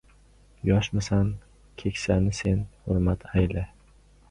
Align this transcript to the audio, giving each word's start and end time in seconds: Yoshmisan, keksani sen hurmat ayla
Yoshmisan, 0.69 1.29
keksani 1.83 2.33
sen 2.41 2.65
hurmat 2.87 3.31
ayla 3.37 3.67